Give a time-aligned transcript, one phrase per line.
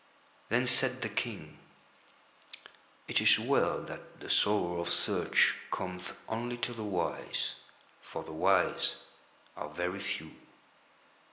[0.49, 1.59] Then said the King:
[3.07, 7.53] "It is well that the sorrow of search cometh only to the wise,
[8.01, 8.95] for the wise
[9.55, 10.31] are very few."